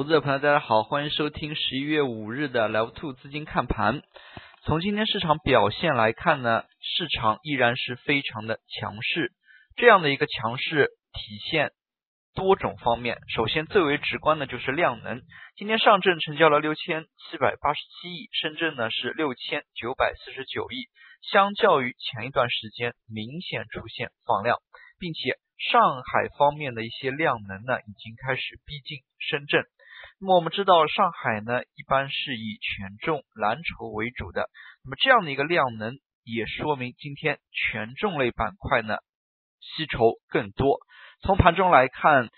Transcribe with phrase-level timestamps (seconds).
[0.00, 4.00] 投资者朋友，大家好，欢迎收听十一月五日的 Level Two 资金看盘。
[4.64, 9.32] 从今天市场表现来看呢，市场依然是非常的强势。
[9.76, 11.72] 这样的一个强势体现
[12.34, 13.18] 多种方面。
[13.28, 15.20] 首先最为直观的就是量能。
[15.54, 20.88] 今天上证成交了六千七百八十七亿，深圳呢是六千九百四十九亿，
[21.30, 24.56] 相较于前一段时间明显出现放量，
[24.98, 25.36] 并且。
[25.60, 29.62] 上海方面的一些量能呢，已经开始逼近深圳。
[30.22, 34.50] 那么我们知道，上海呢一般是以权重蓝筹为主的。
[34.84, 38.98] 那么这样的一个量能，也说明今天权重类板块呢
[39.60, 40.78] 吸筹更多。
[41.22, 42.28] 从盘中来看，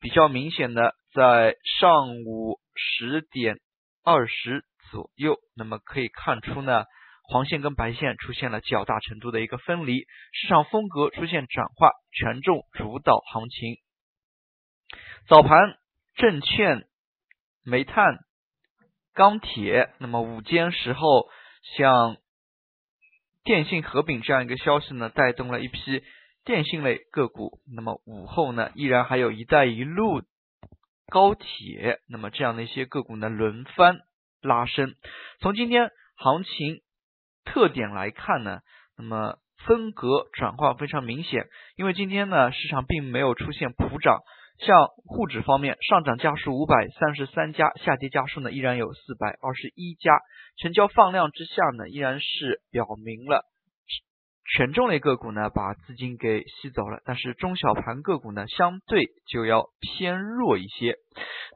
[0.00, 3.56] 比较明显的，在上午十点
[4.04, 6.84] 二十左右，那么可以看出呢。
[7.22, 10.00] 黄线跟白线出现了较大程度的一个分离，
[10.32, 13.76] 市场风格出现转化，权重主导行情。
[15.28, 15.78] 早盘
[16.16, 16.88] 证券、
[17.64, 18.18] 煤炭、
[19.14, 21.28] 钢铁，那么午间时候
[21.76, 22.16] 像
[23.44, 26.02] 电信合并这样一个消息呢，带动了一批
[26.44, 27.60] 电信类个股。
[27.74, 30.22] 那么午后呢，依然还有一带一路、
[31.08, 34.00] 高铁，那么这样的一些个股呢轮番
[34.40, 34.94] 拉升。
[35.40, 36.82] 从今天行情。
[37.42, 38.60] 特点来看呢，
[38.96, 44.20] 那么风格转化非常明显，因为今天呢市场并没有出现普涨，
[44.66, 50.18] 像沪指方面上涨家数五百三十三家，下跌家数呢依然有四百二十一家，
[50.58, 53.44] 成交放量之下呢依然是表明了
[54.52, 60.96] 权重类个股呢把资金给吸走了，但是中小盘个股呢相对就要偏弱一些。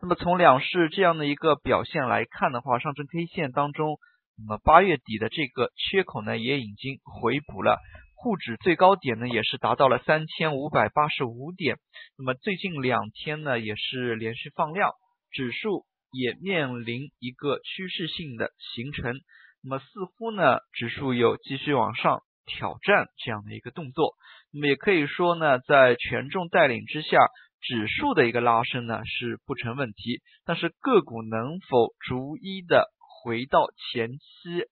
[0.01, 3.99] 那么从两市这样的一个表现来看的话，上证 K 线当中。
[4.37, 7.79] 那么八月底的这个缺口呢，也已经回补了，
[8.25, 11.77] 沪指最高点呢也是达到了三千五百八十五点。
[12.17, 14.93] 那么最近两天呢，也是连续放量，
[15.31, 19.21] 指数也面临一个趋势性的形成。
[19.63, 19.87] 那么似
[20.17, 24.15] 乎呢，指数有继续往上挑战这样的一个动作。
[24.55, 27.19] 那么也可以说呢，在权重带领之下，
[27.61, 30.23] 指数的一个拉升呢是不成问题。
[30.47, 32.89] 但是个股能否逐一的？
[33.23, 34.65] 回到前期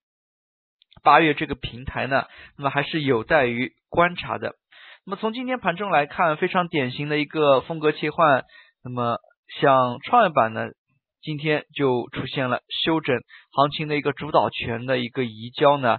[1.02, 2.24] 八月这个平台呢，
[2.56, 4.54] 那么还是有待于观察的。
[5.04, 8.44] 那么从今天盘中来看，非常典型的一个风格切换。
[8.84, 9.18] 那么
[9.60, 10.68] 像创业板呢，
[11.20, 13.16] 今天就出现了休整，
[13.50, 15.98] 行情的一个主导权的一个移交呢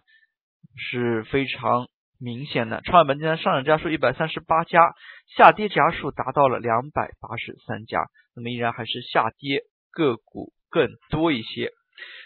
[0.77, 1.87] 是非常
[2.19, 2.81] 明显的。
[2.81, 4.93] 创业板今天上涨家数一百三十八家，
[5.35, 7.99] 下跌家数达到了两百八十三家，
[8.35, 11.71] 那么依然还是下跌个股更多一些。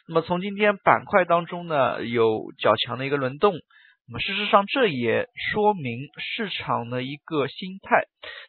[0.08, 3.54] 那么从今天板块当中呢，有较强的一个轮动。
[4.10, 8.06] 那么事实上，这也说明市场的一个心态，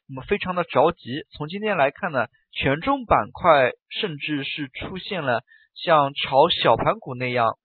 [0.08, 1.24] 那么非常的着急。
[1.36, 5.42] 从今天来看呢，权重板块甚至是出现了
[5.74, 7.58] 像炒小盘股那样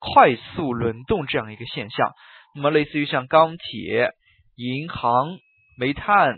[0.00, 2.10] 快速轮动这样一个现象。
[2.56, 4.10] 那么类似于像钢铁、
[4.56, 5.38] 银行、
[5.78, 6.36] 煤炭、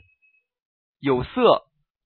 [1.01, 1.63] 有色，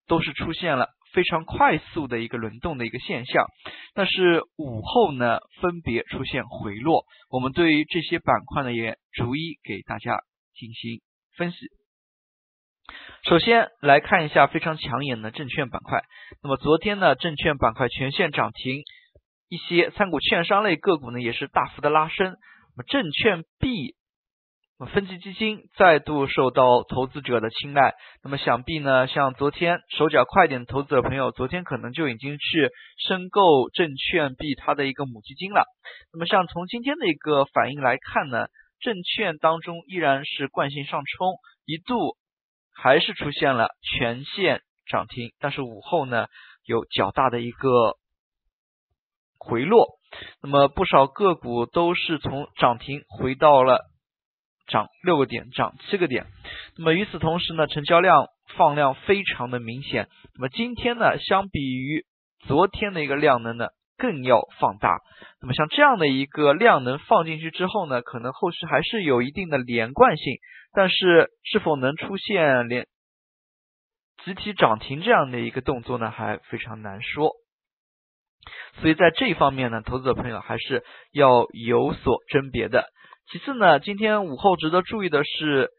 [0.06, 0.90] 都是出现了。
[1.12, 3.46] 非常快速的一个轮动的一个现象，
[3.94, 7.04] 但是午后呢，分别出现回落。
[7.30, 10.18] 我们对于这些板块呢，也逐一给大家
[10.54, 11.00] 进行
[11.36, 11.58] 分析。
[13.24, 16.02] 首先来看一下非常抢眼的证券板块。
[16.42, 18.82] 那么昨天呢，证券板块全线涨停，
[19.48, 22.26] 一些参股券商类个股呢，也是大幅的拉升。
[22.26, 23.94] 那么证券 B。
[24.86, 32.70] 分级基金再度受到投资者的青睐，那么想必呢，像昨天手脚快点的投资者朋友，昨天可能就已经去
[33.06, 35.64] 申购证券币它的一个母基金了。
[36.14, 38.46] 那么像从今天的一个反应来看呢，
[38.80, 41.34] 证券当中依然是惯性上冲，
[41.66, 42.16] 一度
[42.74, 46.26] 还是出现了全线涨停，但是午后呢
[46.64, 47.98] 有较大的一个
[49.36, 49.98] 回落，
[50.42, 53.89] 那么不少个股都是从涨停回到了。
[54.70, 56.24] 涨六个点，涨七个点。
[56.78, 60.08] 那么与此同时呢，成交量放量非常的明显。
[60.36, 62.06] 那么今天呢，相比于
[62.46, 63.66] 昨天的一个量能呢，
[63.98, 64.98] 更要放大。
[65.42, 70.38] 那么像这样的一个量能放进去之后呢，可能后续还是有一定的连贯性，
[70.72, 72.86] 但是是否能出现连
[74.24, 77.32] 集体涨停这样的一个动作呢，还非常难说。
[78.80, 82.86] 所以在这一方面呢，投资者朋友还是要有所甄别的。
[83.32, 85.70] 其次呢，今天午后值得注意的是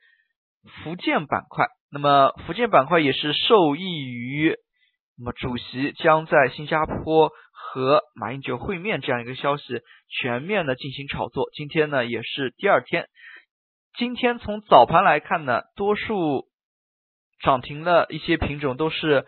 [0.63, 1.65] 福建板块。
[1.91, 4.55] 那么福建板块也是受益于
[5.17, 11.49] 那么主席将在新加坡和马英九会面这样一个消息，全面的进行炒作。
[11.53, 13.09] 今天呢也是第二天，
[13.97, 16.45] 今天从早盘来看呢，多数
[17.41, 19.25] 涨停的一些品种都是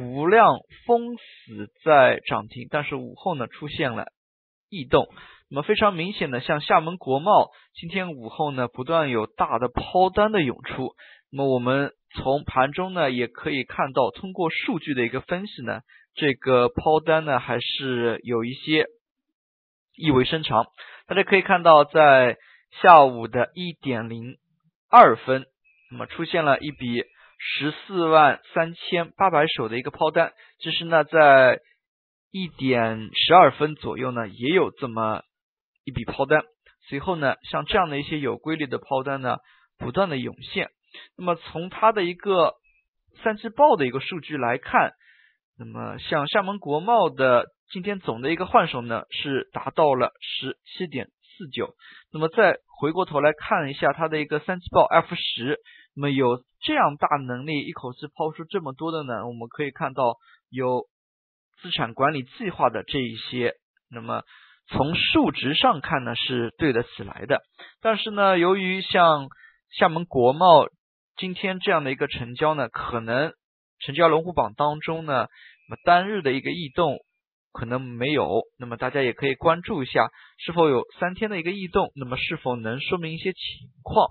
[0.00, 4.06] 无量封死在涨停，但是午后呢出现了
[4.68, 5.06] 异动。
[5.50, 10.94] 那么非常明显的，像厦门国贸今天午后呢不断有大的抛单的涌出。
[11.32, 15.80] 那么我们从盘中呢也可以看到，通过数据的一个分析呢，
[16.14, 18.86] 这个抛单呢还是有一些
[19.96, 20.66] 意味深长。
[21.08, 22.36] 大家可以看到，在
[22.80, 24.36] 下午的一点零
[24.88, 25.46] 二分，
[25.90, 27.02] 那么出现了一笔
[27.38, 30.32] 十四万三千八百手的一个抛单。
[30.60, 31.58] 其实呢，在
[32.30, 35.22] 一点十二分左右呢，也有这么
[35.84, 36.42] 一笔抛单。
[36.88, 39.36] 随后呢，像这样的一些有规律的抛单呢，
[39.78, 40.68] 不断的涌现。
[41.16, 42.54] 那么从它的一个
[43.22, 44.92] 三季报的一个数据来看，
[45.58, 47.46] 那么像厦门国贸的。
[47.72, 51.76] 今天总的一个换手呢是达到了十七点四九，
[52.12, 55.60] 那么再回过头来看一下它的一个三季报 F 十，
[55.94, 59.24] 那么有这样大能力一口气抛出这么多的呢？
[59.24, 60.16] 我们可以看到
[60.48, 60.88] 有
[61.62, 63.54] 资产管理计划的这一些，
[63.88, 64.24] 那么
[64.70, 67.42] 从数值上看呢是对得起来的，
[67.80, 69.28] 但是呢由于像
[69.78, 70.68] 厦门国贸
[71.16, 73.32] 今天这样的一个成交呢，可能
[73.80, 75.26] 成交龙虎榜当中呢，
[75.68, 76.98] 那么单日的一个异动。
[77.52, 80.08] 可能没有，那么大家也可以关注一下，
[80.38, 83.42] 是否有三天的一个异动，那么是否能说明一些情
[83.82, 84.06] 况？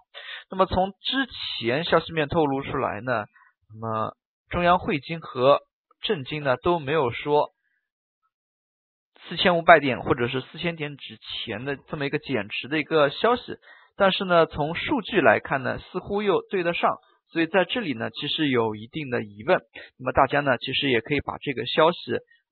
[0.51, 1.25] 那么从之
[1.57, 3.23] 前消息面透露出来呢，
[3.73, 4.13] 那么
[4.49, 5.61] 中央汇金和
[6.01, 7.51] 证金呢都没有说
[9.27, 13.57] 四千五百点或者是四千点之前的这么一个减持的一个消息，
[13.97, 16.97] 但是呢从数据来看呢，似乎又对得上，
[17.31, 19.59] 所以在这里呢其实有一定的疑问，
[19.97, 21.99] 那么大家呢其实也可以把这个消息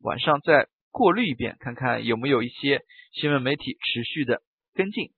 [0.02, 0.68] 晚上再。
[0.90, 2.81] 过滤一遍，看看有没有一些
[3.12, 4.42] 新闻媒体持续的
[4.74, 5.10] 跟进。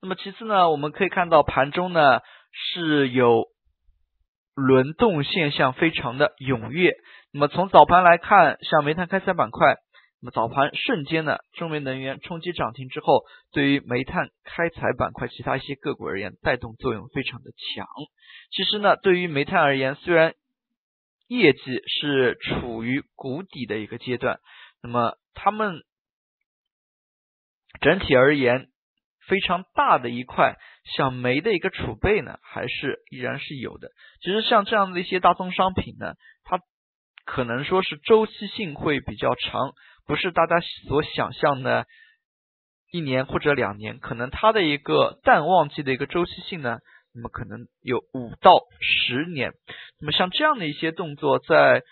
[0.00, 2.20] 那么其次呢，我们可以看到盘中呢
[2.52, 3.46] 是有
[4.54, 6.92] 轮动现象非常的踊跃。
[7.32, 9.74] 那么从早盘来看，像煤炭开采板块，
[10.20, 17.86] 那么早盘瞬间呢，中煤能源冲击涨停之后，对于煤炭开采板块其他一些个股而言，带动作用非常的强。
[18.50, 20.34] 其实呢，对于煤炭而言，虽然
[21.28, 24.40] 业绩是处于谷底的一个阶段，
[24.82, 25.82] 那么他们
[27.80, 28.66] 整体而言
[29.28, 30.56] 非常大的一块
[30.96, 33.90] 像煤的一个储备呢，还是依然是有的。
[34.20, 36.58] 其实像这样的一些大宗商品呢，它
[37.24, 39.74] 可能说是周期性会比较长，
[40.08, 40.56] 不是大家
[40.88, 41.86] 所想象的
[42.90, 46.78] 一年或者两年，可能它的一个淡旺季的一个周期性呢。
[47.14, 49.52] 那么可能有五到十年，
[50.00, 51.82] 那么像这样的一些动作，在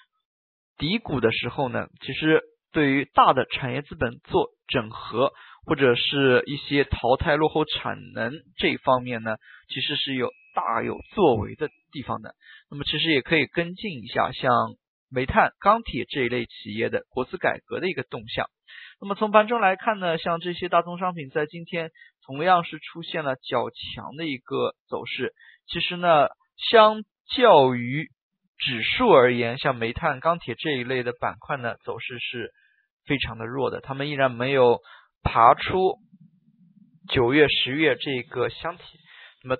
[0.76, 5.32] 低谷的时候呢，其实对于大的产业资本做整合，
[5.64, 9.36] 或者是一些淘汰落后产能这一方面呢，
[9.68, 12.34] 其实是有大有作为的地方的。
[12.70, 14.52] 那么其实也可以跟进一下，像
[15.10, 18.46] 煤炭、钢铁这一类企业的国资改革的一个动向。
[19.00, 21.90] 那么从盘中来看呢，像这些大宗商品在今天
[22.24, 25.32] 同样是出现了较强的一个走势。
[25.68, 26.28] 其实呢，
[26.70, 27.02] 相
[27.34, 28.08] 较于
[28.58, 32.52] 指数而言，像煤炭、钢铁这一类的板块呢，走势是
[33.04, 33.80] 非常的弱的。
[33.80, 34.80] 他们依然没有
[35.22, 35.98] 爬出
[37.10, 38.82] 九月、十月这个箱体。
[39.42, 39.56] 那么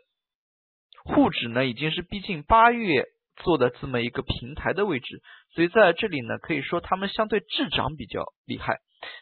[1.05, 3.05] 沪指呢，已经是逼近八月
[3.37, 5.21] 做的这么一个平台的位置。
[5.55, 8.79] 所以在这里呢，可以说他们相对滞涨比较厉害。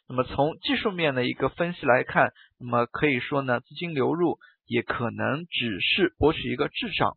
[0.08, 7.12] 那么从技术面的一个分析来看，那么可以说呢，资金流入也可能只是博取一个滞涨。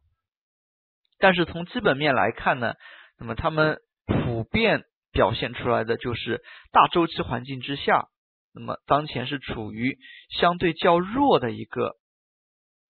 [1.20, 2.74] 但是从基本面来看呢，
[3.20, 8.08] 那么他们普遍表现出来的就是大周期环境之下，
[8.54, 9.98] 那么当前是处于
[10.30, 11.96] 相对较弱的一个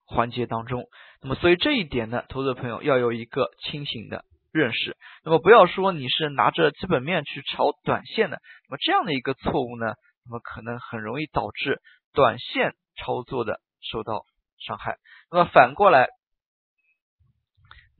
[0.07, 0.85] 环节当中。
[1.21, 4.25] 那么所以这一点呢，投资朋友要有一个清醒的。
[4.53, 9.93] 认识，那么不要说你是拿着基本面去炒短线的，那么这样的一个错误呢，
[10.25, 11.79] 那么可能很容易导致
[12.11, 14.23] 短线操作的受到
[14.65, 14.97] 伤害。
[15.29, 16.07] 那么反过来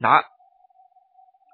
[0.00, 0.24] 拿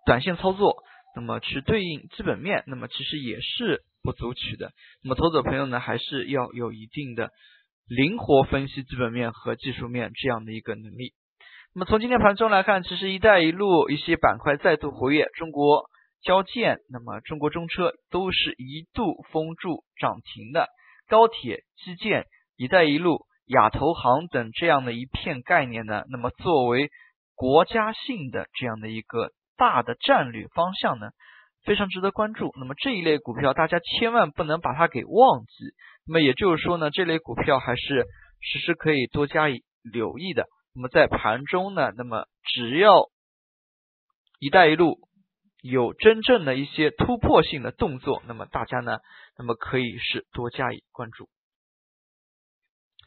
[0.07, 0.83] 短线操作，
[1.15, 4.73] 那么去对应基本面，那么其实也是不足取的。
[5.03, 7.31] 那么投资者朋友呢，还是要有一定的
[7.87, 11.13] 灵活分析基本面和技术面这样的一个能力。
[11.75, 15.85] 那么从今天盘中来看，其实“一带一路”一些板块再度活跃，中国
[16.23, 20.69] 交建、那么中国中车都是一度封住涨停的。
[21.09, 22.27] 高铁、基建、
[22.57, 26.91] “一带一路”、亚投行等这样的一片概念呢，那么作为
[27.35, 31.11] 国家性的这样的一个大的战略方向呢，
[31.65, 32.53] 非常值得关注。
[32.59, 35.75] 那么这一类股票，大家千万不能把它给忘记。
[36.07, 38.05] 那么也就是说呢，这类股票还是
[38.41, 40.47] 时时可以多加以留意的。
[40.75, 43.09] 那么在盘中呢，那么只要
[44.41, 44.99] “一带一路”
[45.63, 48.99] 有真正的一些突破性的动作，那么大家呢，
[49.39, 51.29] 那么可以是多加以关注。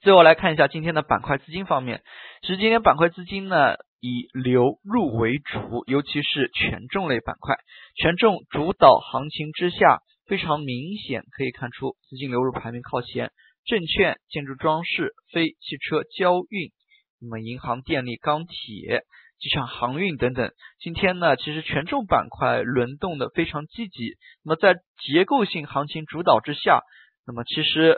[0.07, 2.01] 最后来看一下今天的板块资金方面，
[2.41, 7.57] 其实今天板块资金呢以流入为主，尤其是权重类板块，
[7.93, 13.31] 权重主导行情之下，非常明显可以看出资金流入排名靠前，
[13.65, 16.71] 证券、建筑装饰、非汽车交运，
[17.19, 19.01] 那么银行、电力、钢铁。
[19.39, 24.15] 机场航运等等，今天呢，其实权重板块轮动的非常积极。
[24.45, 26.79] 那么在结构性行情主导之下，
[27.27, 27.97] 那么其实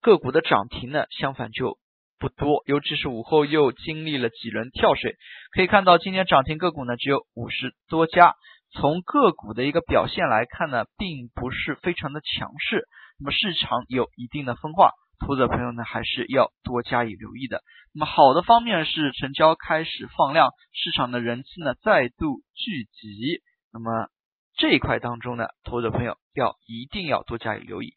[0.00, 1.78] 个股的涨停呢，相反就
[2.18, 2.62] 不多。
[2.66, 5.16] 尤其是午后又经历了几轮跳水，
[5.52, 8.34] 可以看到今天涨停个股呢只有五十多家。
[8.72, 12.86] 从个股的一个表现来看呢，并不是非常的强势。
[13.18, 14.92] 那么市场有一定的分化。
[15.18, 17.60] 投资者朋友呢，还是要多加以留意的。
[17.92, 23.42] 那么好的方面是成交开始放量，市场的人气呢再度聚集。
[23.70, 24.08] 那么
[24.56, 27.94] 这一块当中呢，投资者朋友要一定要多加以留意。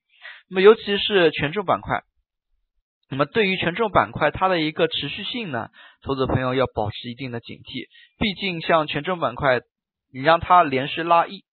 [0.50, 2.04] 那么尤其是权重板块，
[3.10, 5.70] 那么对于权重板块它的一个持续性呢，
[6.02, 7.88] 投资朋友要保持一定的警惕。
[8.20, 9.62] 毕竟像权重板块，
[10.12, 11.44] 你让它连续拉一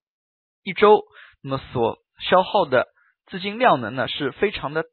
[0.63, 1.03] 一周，
[1.43, 2.87] 那么所消耗的
[3.27, 4.85] 资金量能呢是非常的。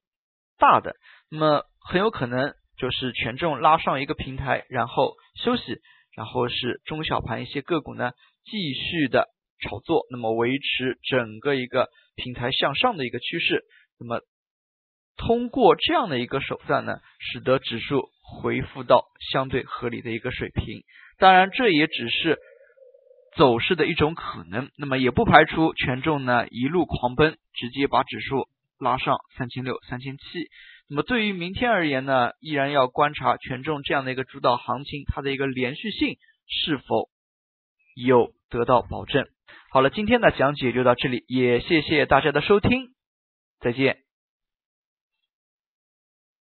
[0.59, 0.95] 大的，
[1.29, 5.63] 那么很有可能就是权重拉上一个平台，然后休息，
[6.15, 8.09] 然后是中小盘一些个股呢
[8.43, 9.27] 继续的
[9.61, 13.65] 炒作，那么维持整个一个平台向上的一个趋势，
[13.99, 14.21] 那么
[15.15, 20.83] 通过这样的一个手段呢，使得指数回复到相对合理的一个水平。
[21.17, 22.37] 当然，这也只是
[23.35, 28.47] 走势的一种可能，那么也不排除权重呢一路狂奔，直接把指数。
[28.79, 30.23] 拉上三千六、三千七，
[30.87, 37.09] 那么对于明天而言呢，依然要观察权重这样的一个主导行情，它的一个连续性是否
[37.95, 39.25] 有得到保证。
[39.71, 42.89] 好了，今天的讲解就到这里，也谢谢大家的收听，
[43.61, 43.97] 再见。